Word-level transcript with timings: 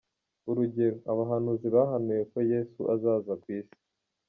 Urugero, 0.49 0.97
Abahanuzi 1.11 1.67
bahanuye 1.75 2.21
ko 2.31 2.39
Yesu 2.51 2.81
azaza 2.95 3.33
ku 3.41 3.47
isi. 3.59 3.77